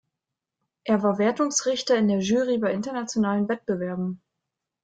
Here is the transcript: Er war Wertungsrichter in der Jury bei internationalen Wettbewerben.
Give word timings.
Er 0.83 1.03
war 1.03 1.19
Wertungsrichter 1.19 1.95
in 1.95 2.07
der 2.07 2.21
Jury 2.21 2.57
bei 2.57 2.73
internationalen 2.73 3.47
Wettbewerben. 3.47 4.19